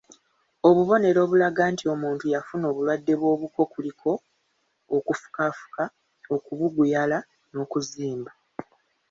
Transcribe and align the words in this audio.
Obubonero 0.67 1.19
obulaga 1.25 1.63
nti 1.73 1.85
omuntu 1.93 2.25
yafuna 2.33 2.65
obulwadde 2.71 3.13
bw'obuko 3.19 3.61
kuliko; 3.73 4.11
okufukaafuka, 4.97 5.83
okubuguyala 6.35 7.17
n'okuzimba. 7.53 8.31